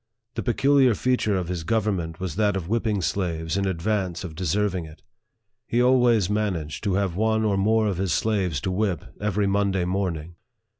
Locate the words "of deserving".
4.23-4.85